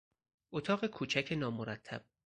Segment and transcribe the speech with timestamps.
[0.51, 2.03] اتاق کوچک نامرتب